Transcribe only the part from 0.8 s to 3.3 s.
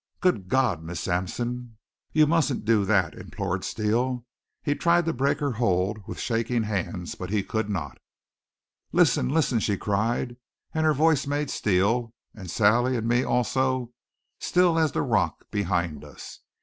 Miss Sampson, you mustn't do that!"